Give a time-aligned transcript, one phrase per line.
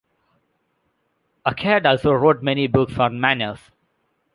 [1.45, 3.59] Achard also wrote many books on manners.